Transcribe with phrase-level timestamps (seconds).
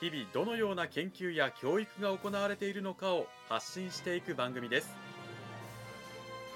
[0.00, 4.94] 日々どのような研究や教育が行われているのかを発信していく番組です。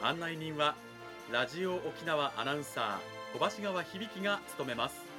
[0.02, 0.74] 案内人は
[1.30, 5.13] ラジオ沖縄アナウンサー小橋川響が務めます。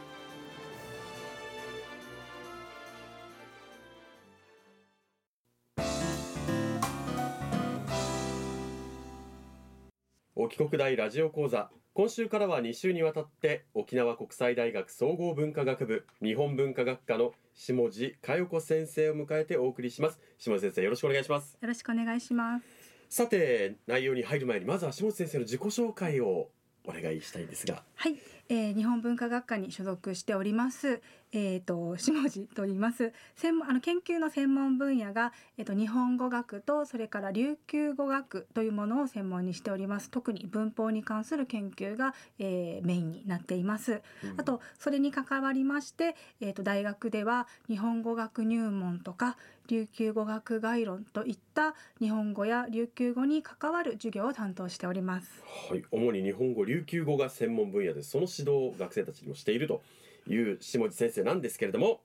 [10.45, 11.71] 沖国大ラジオ講座。
[11.95, 20.19] 今週からは2週にわたって沖縄国際大学総合文化学部日本文化学科の下地佳代子先生を迎えてお送りします。
[20.37, 21.57] 下地先生よろしくお願いします。
[21.59, 22.65] よろしくお願いします。
[23.09, 26.49] さて内容に入る前にまずは下地先生の自己紹介を
[26.85, 27.83] お願いしたいんですが。
[27.95, 28.15] はい、
[28.49, 31.01] えー、日本文化学科に所属しております
[31.37, 33.11] えーと、下地と言います。
[33.35, 40.09] 専門あの研究の専門分野が、えーと、日本語学とそれから琉球語学というものを専門にしております。
[40.09, 49.37] 特に文法に関する研究が、えー、メインになっています、うん、あとそれに関わりまして、えーと、大学では日本語学入門とか
[49.67, 55.43] 琉球語学概論といった日本語や琉球語に関わる授業を担当しております。
[55.69, 55.83] はい。
[55.91, 59.81] 主に日本語琉球語が専門分野でその指導を学生たちにもしていると
[60.27, 62.01] いう下地先生なんですけれども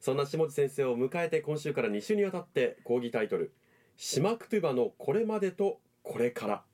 [0.00, 3.52] そんな下地先生を迎えて今週から2週にわたって講義タイトル
[3.96, 6.64] 「島クトゥバのこれまでとこれから」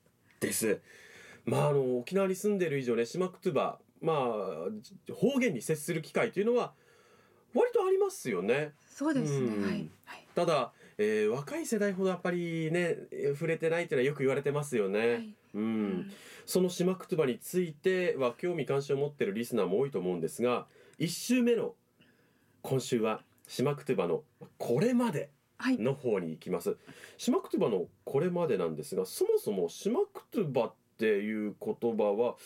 [0.41, 0.81] です。
[1.45, 6.75] まああの沖縄に住んでる以上ね島クトゥバまあ方言に接する機会というのは
[7.55, 8.73] 割とありますよね。
[8.89, 12.97] そうですね、はい、ただ、えー、若い世代ほどやっぱりね
[13.35, 14.99] 触れてないっていうのはよく言われてますよね。
[14.99, 16.11] はい、うん、
[16.47, 20.67] その島クトゥバについては興味関心を持ってるリスナーも多いと思うんですが
[20.99, 21.75] 1週目の
[22.63, 24.23] 今週は島クトゥバの
[24.59, 25.31] これまで
[25.61, 26.79] の方に行きます、はい、
[27.19, 32.37] 島クトゥバのこれまでなんですがそもそも島クトゥバっていう言葉は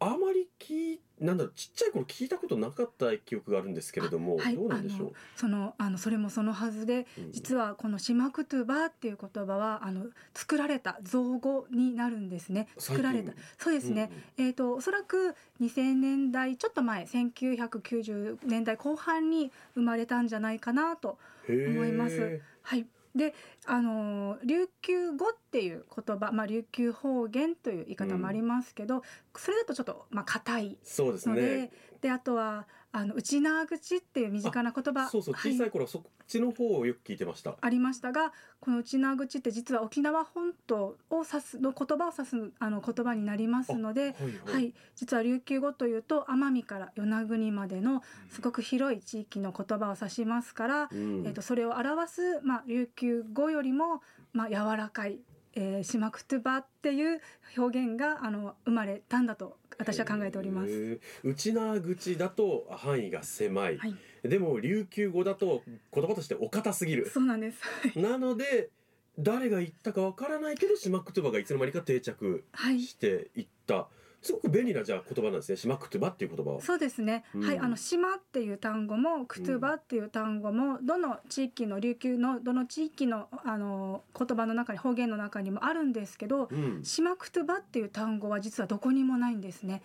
[0.00, 5.12] あまり聞いなんだろうちっちゃい頃聞いたことなかった記憶があるんですけれども、はい、どうなんでしょう？
[5.34, 12.68] そのあのそれもそのはずで、うん、実はこの「シマクトゥバ」っていう言葉はあの作られた造語になるんですね。
[12.76, 13.32] 作られた。
[13.58, 21.18] そうですね、うんうん、えっ、ー、とおそらく2000年代ちょっと前1990年代後半に生まれたんじゃないかなと
[21.48, 22.42] 思います。
[22.62, 23.34] はいで
[23.64, 29.02] あの琉球語っていう言葉、まあ、琉球方言という言い方もありますけど、うん、
[29.36, 32.66] それだとちょっとまあ硬いのでで、ね、あとは
[32.96, 37.54] あの内縄口っていう身近な言葉そうそう小さい頃、はい、そっちの方をよく聞いてました。
[37.60, 44.54] ありましたがこの内縄口って実は沖縄本島を指すの言葉を指すあの言葉になりますので、はい、はい。
[44.54, 54.00] はい、実は琉球語というと奄美から与那国までのすごく広い地域の言葉を指しますから、うん、えーと、それを表す、まあ、琉球語よりも、
[54.32, 55.18] まあ、柔らかい
[55.58, 57.20] えー、シマクトゥバっていう
[57.56, 61.00] 表現があの生まれたんだと私は考えております。
[61.22, 67.10] 内縄口だと範囲が狭い、はい、でも琉球語だと言葉としてお堅すぎる。
[67.12, 67.58] そうなんです。
[67.98, 68.70] なので
[69.18, 72.44] 誰が言ったかわからないけど島クトゥバがいつの間にか定着
[72.78, 73.74] していった。
[73.74, 75.56] はいすごく便利なじゃあ言葉なんですね。
[75.56, 76.60] 島クトゥバっていう言葉は。
[76.60, 77.24] そうですね。
[77.34, 89.82] うん、はい、あの島っていう単語もクトゥバっていう単語も、どの地域の琉球のどの地域のあの言葉の中に方言の中にもあるんですけど、うん、島クトゥバっていう単語は実はどこにもないんですね。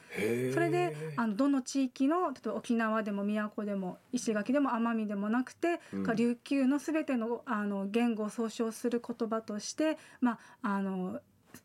[0.53, 11.19] それであのどの地域の例えば沖縄でも宮古でも石垣でも奄美でもなくて、うん、琉球のすべてのあの言語を総称する言葉として、まああの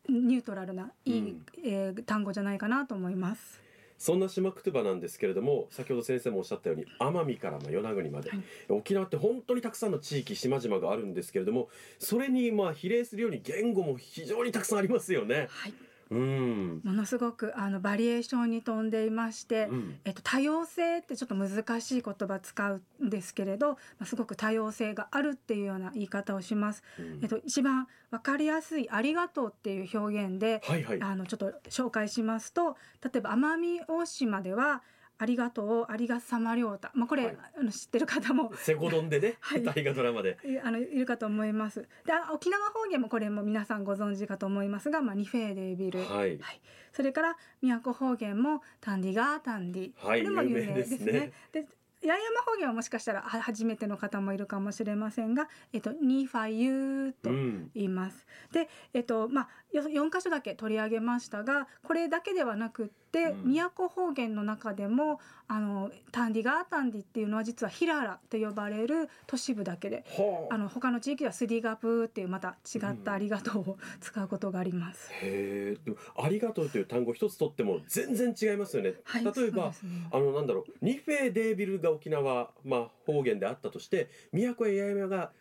[0.09, 3.61] ニュートラルないい、うん、えー、単語じゃないかなと思います。
[3.97, 8.39] そんな島クトゥバなんですけれども先ほど先生もおっしゃったように奄美から与那国まで、はい、
[8.69, 15.47] 沖縄って本当にたくさんの地域島々があるんですけれどもそれにまあ比例するように言語も非常にたくさんありますよね。
[15.49, 15.73] はい
[16.09, 26.83] うん、ものすごくあのバリエーションに富んでいまして、うん、えっと、多様性ってちょっと難しい言葉使うんですけれど、まあ、すごく多様性があるっていうような言い方をします。
[26.99, 34.81] うん、えっと、一番わかりやすい「ありがとう」っていう表現で、はいはい、あのちょっと紹介しますと例えば奄美大島では
[35.19, 36.91] 「ありがとうありがさまりょうた。
[36.93, 40.37] まあこれ、はい、あの知ってる方もセゴドンでね、 はい、大河ドラマで。
[40.63, 41.81] あのいるかと思います。
[42.05, 46.61] で沖縄方言もこれも皆さんご存知かと思いますがまあニフェーデービル、はい、はい、
[46.91, 51.31] それから宮古方言もタンディガータンディ、はい、これも有名ですね。
[51.51, 51.67] で
[52.01, 58.25] 八重山方言はもしかしたらは初めての方もいるかもしれませんが、えっと、ニーファユーとうん言います。
[58.51, 63.53] で、えっとまあ、よ4箇所だけ取り上げましたがこれだけではなくって、うん。
[63.75, 75.09] 都方言の中でもあのタンディガータンディっていうのは実はヒララと呼ばれる都市部だけではああの他の地域ではスディガプーっていうまた違ったありがとうを使うことがあります。
[75.21, 79.73] へえでもありがとうという単語一つとっても全然違いますよね、はい、例えばね。
[80.11, 80.73] あのなんだろう。
[80.81, 85.31] ニフェデービルが沖縄、まあ、方言であったとして都や八重山が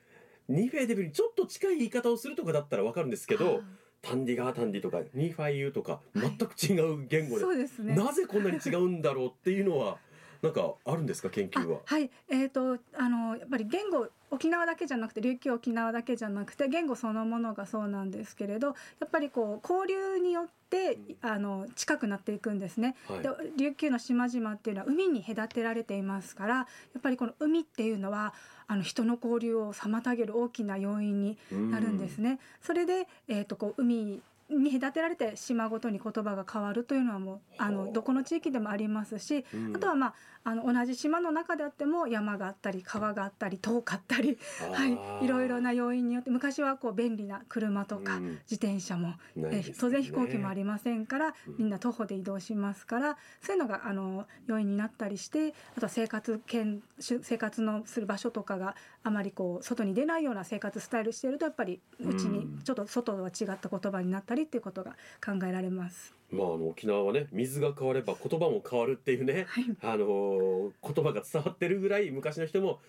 [0.48, 3.62] ニフェデービルにちょっと近い言い方をするとかだったらわかるんですけど
[4.02, 7.94] タンディガータンディとかニファイユーとかはい全く違う言語で、そうですね。
[7.94, 9.98] なぜこんなに違うんだろうっていうのは
[10.42, 11.78] なんかあるんですか研究は？
[11.86, 11.94] あ。
[11.94, 18.72] はい、えー、とあのやっぱり言語沖縄だけじゃなくて琉球沖縄だけじゃなくて言語そのものがそうなんですけれどや
[19.06, 22.96] っぱりこう交流によってあの近くなっていくんですね。
[23.08, 26.66] はいで琉球の島々っていうのは海に隔てられていますからや
[26.98, 28.34] っぱりこの海っていうのは
[28.68, 32.38] あの人の交流を妨げる大きな要因になるんですね。
[32.60, 39.76] それで、えー、とこう海に隔てられて島ごとに言葉が変わるというのはもうあはあのどこの地域でもありますしうん。
[39.76, 40.14] あとはまあ
[40.44, 44.38] あの同じ島の中であっても山があったり川があったり遠かったり、
[44.72, 48.38] はい、いろいろな要因によって昔はこう便利な車とかうん。
[48.48, 49.76] 自転車も、えないですね。
[49.80, 51.56] 当然飛行機もありませんからうん。
[51.58, 62.62] みんな徒歩で移動しますからそういうのがあの要因になったりしてあとは生活圏し生活のする場所とかがあまりこう外に出ないような生活スタイルしているとやっぱりうちにうん。
[62.62, 66.14] ちょっと外とは違った言葉になったりっていうことが考えられます。
[66.30, 72.80] まああの沖縄はね水が変われば言葉も変わるっていうねはいあのー言葉が伝わってるぐらい昔の人も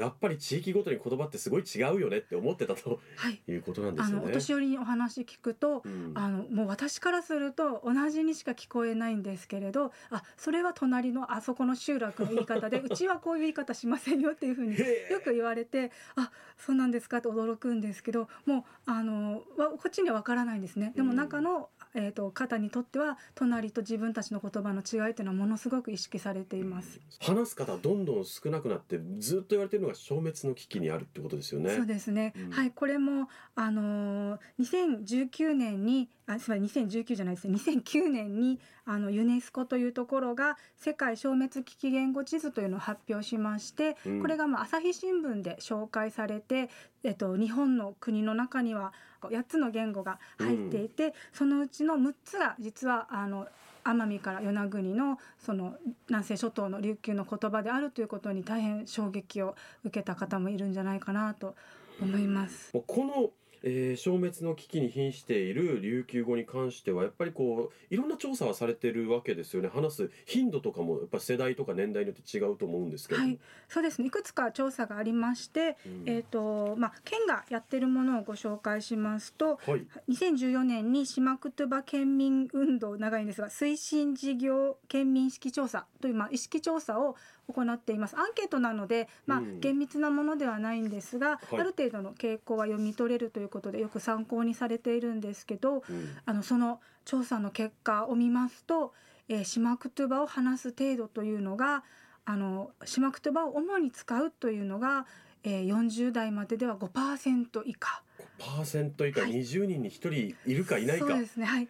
[0.00, 3.40] やっぱり地域ごとに言葉ってすごい違うよねって思ってたとはい。
[3.48, 4.24] いうことなんですよね。
[4.26, 6.12] お年寄りにお話聞くと、うん。
[6.14, 14.76] あのもう私からすると同じにしか聞こえないんですけれどあそれは隣のあそこの集落の言い方で うちはこういう言い方しませんよっていうふうに
[15.10, 20.92] よく言われてあそうなんですかって驚くんですけどもうあのわこっちには分からないんですね。
[20.94, 21.16] でもうん。
[21.16, 27.00] 中の、えー、と方にとっては隣と自分たちの言葉の違いというのはものすごく意識されています。
[27.20, 31.74] 話す方どんどん少なくなってずっと言われてるのが消滅の危機にあるってことですよね。
[31.74, 32.50] そうですね、うん。
[32.50, 37.54] はいこれもあのー2019年にあすみません2019じゃないですね。
[37.54, 44.20] 2009年にあのユネスコというところが世界消滅危機言語地図というのを発表しまして、うん。
[44.20, 46.68] これがまあ朝日新聞で紹介されて、
[47.04, 48.92] えっと、日本の国の中には
[49.22, 53.46] 8つの言語が入っていて、そのうちの6つが実はあの
[53.86, 55.76] 奄美から与那国のその
[56.08, 59.54] 南西諸島の琉球の言葉であるということに大変衝撃を
[59.84, 61.54] 受けた方もいるんじゃないかなと
[62.00, 62.72] 思います。
[62.86, 63.30] この、
[63.62, 69.68] えー消滅の危機に瀕している琉球語に関してはやっぱりこういろんな調査はされてるわけですよね。
[69.72, 73.20] 話す頻度とかもやっぱ世代とか年代によって違うと思うんですけど。
[73.20, 73.38] も、はい、
[73.68, 74.08] そうですね。
[74.08, 76.02] いくつか調査がありまして、うん。
[76.06, 79.86] えっ、とまあ県がやってるものをご紹介しますと、はい。
[80.08, 87.16] 2014年に島クトゥバ県民運動長いんですが推進事業県民意識調査というまあ意識調査を
[87.52, 88.16] 行っています。
[88.16, 89.60] アンケートなので、まあうん。
[89.60, 91.60] 厳密なものではないんですが、はい。
[91.60, 96.08] ある程度の傾向は読み取れるということでよく参考にされているんですけどうん。
[96.24, 98.92] あのその調査の結果を見ますと、
[99.28, 101.84] えー、島クトゥバを話す程度というのが
[102.24, 105.06] あの島クトゥバを主に使うというのが、
[105.44, 108.02] えー、40代まででは5%以下。
[108.38, 109.30] 5%以下はい。
[109.32, 111.68] 20人に1人いるかいないか、そうですねはい。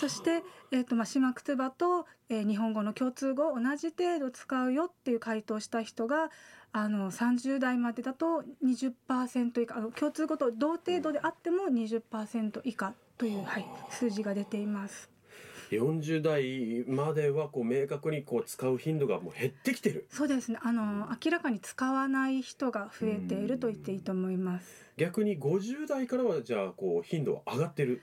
[0.00, 6.30] そして、えーとまあ、島クトゥバと、えー日本語の共通語を同じ程度使うよっていう回答をした人が
[6.72, 15.10] あの30代までだと20%以下あの共通語と同程度であっても20%以下という、はい、数字が出ています。
[15.70, 24.86] 40代まではこう明確にこう使う頻度がもう減ってきてるそうですねあの明らかに使わない人が増えていると言っていいと思います。
[24.96, 28.02] 逆に50代からはじゃあこう頻度は上がってる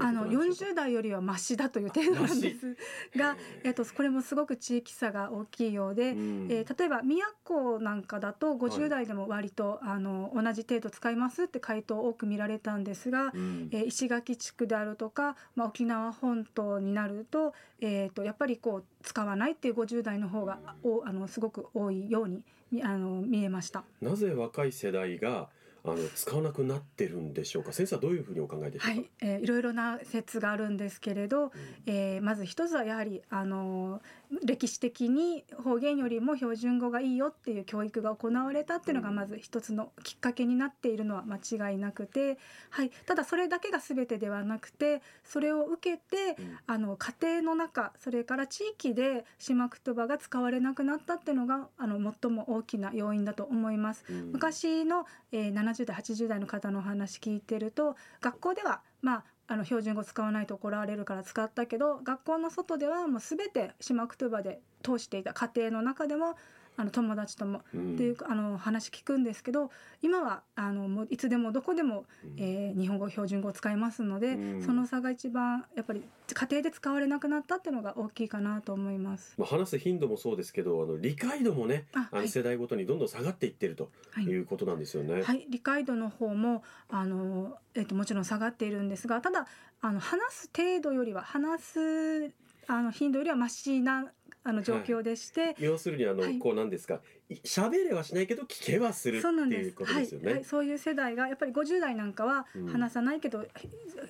[0.00, 0.72] あのことなんでしょうか。
[0.72, 2.76] 40代よりはマシだという程度なんです
[3.16, 6.48] が、えっとこれもすごく地域差が大きいようで、うん。
[6.50, 13.68] えー例えば宮古なんかだとはい50代でも割と、あの同じ程度使いますって回答多く見られたんですが、うん。
[13.72, 23.84] えー石垣地区であるとか、まあ、沖縄本島になると,、えー、とやっぱりこう使わないっていう50代の方がおあのすごく多いようにみあの見えました。
[24.00, 25.48] なぜ若い世代が
[25.86, 27.72] あの使わなくなってるんでしょうか？
[27.74, 31.52] 先生はどういうふうにお考えでしょうか、はい、えー、いろいろな説があるんですけれど、
[31.84, 34.00] えー、まず一つはやはりあの
[34.42, 42.38] 歴史的に方言よりも標準語がいいよっていう教育が行われたっていうのがまず一つのきっかけになっているのは間違いなくて、
[42.70, 46.36] はい、ただそれだけが全てではなくてそれを受けて、
[46.66, 54.04] あの家庭の中それから地域で島言葉が使われなくなったっていうのがあの最も大きな要因だと思います。
[54.32, 66.36] 昔の、えー、70代80代の方の話聞いてると学校ではまああの標準語使わないと怒られるから使ったけど学校の外ではもう全て島クトゥバで通していた家庭の中でも
[66.76, 67.58] あの友達とも。
[67.58, 67.62] っ
[67.96, 69.70] ていう、あの話聞くんですけど
[70.02, 72.04] 今はあのもういつでもどこでも、
[72.36, 76.02] えー、日本語標準語を使いますので、その差が一番やっぱり
[76.32, 79.34] 家庭で使われなくなったっていうのが大きいかなと思います。
[79.38, 83.90] まあ、話す頻度もそうですけどあの理解度もねあの世代ごとにどんどん下がっていってると
[84.20, 85.14] いうことなんですよね。
[85.14, 89.46] はい、はい、理解度の方もあの、えーと、もちろん下がっているんですがただ
[89.80, 92.32] あの話す程度よりは話す
[92.66, 94.10] あの頻度よりはましな
[94.44, 97.00] あの状況でして、はい、要するにあの、はい、こうなんですか
[97.44, 100.32] 喋れはしないけど聞けはするっていうことですよね。
[100.34, 103.46] はい、そういう世代がやっぱり50代なんかは話さないけど、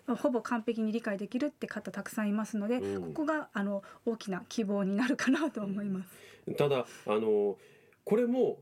[0.08, 6.08] うん、ほぼ完璧に理解できるって方たくさんいますので、うん、ここがあの大きな希望になるかなと思います。
[6.56, 7.56] ただあの
[8.04, 8.58] これも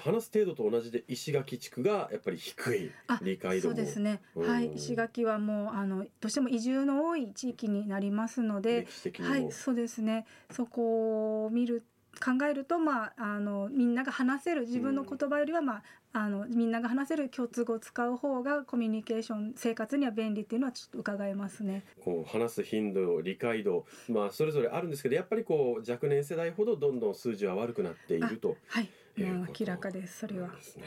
[0.00, 2.92] 話す程度と同じで石垣地区がやっぱり低い。
[3.22, 4.72] 理解度そうですね、うん、はい。
[4.74, 8.86] 石垣はもうあのどうしても移住の多い地域になりますので
[9.20, 10.26] はいそうですね。
[10.50, 11.82] そこを見る
[12.18, 15.82] 考えると、まあ、あのみんなが話せる自分の言葉よりは、まあ、
[16.12, 21.84] あのみんなが話せる共通語を使う方がコミュニケーション生活には便利っていうのはちょっと伺えますね。
[22.02, 28.88] こう話す頻度理解度、まあ、それぞれあるんですけどやっぱりこう若年世代ほどどんどん数字は悪くなっているとはい、
[29.22, 30.48] もう明らかですそれは。
[30.48, 30.84] ですね。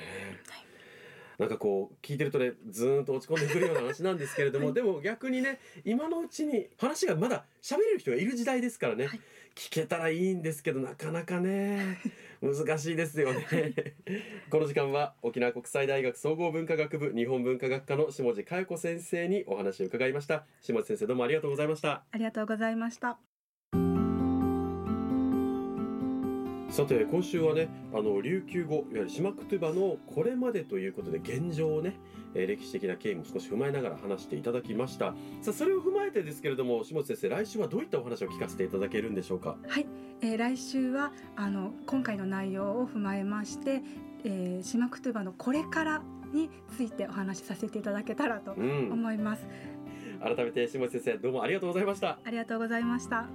[0.49, 0.71] はい
[1.41, 9.19] なんかこう聞いてるとねずーんと落ち込んでくるような話なんですけれども、はい、でも逆にね今のうちに話がまだ喋れる人がいる時代ですからね、はい、
[9.55, 11.99] 聞けたらいいんですけどなかなかね
[12.41, 13.73] 難しいですよね。
[14.49, 20.45] この時間は沖縄国際大学総合文化学部日本文化学科の下地佳代子先生にお話を伺いました。
[20.61, 22.03] 下地先生どうもありがとうございました。
[22.11, 23.30] ありがとうございました
[26.71, 31.99] さて今週はねあの琉球語いわゆる島クトゥバのこれまでということで現状をね、
[32.33, 35.13] えー、歴史的な経緯も少し踏まえながら話していただきました。
[35.41, 39.57] さあそれを踏まえてですけれども下地先生来週はどういったお話を聞かせていただけるんでしょうか？
[39.67, 39.85] はい、
[40.21, 43.81] えー、来週はあの今回の内容を踏まえまして、
[44.23, 46.01] えー、島クトゥバのこれから
[46.33, 49.45] についてお話しさせていただけたらと思います、
[50.25, 52.17] うん、改めて下地先生どうもありがとうございました。
[52.23, 53.27] ありがとうございました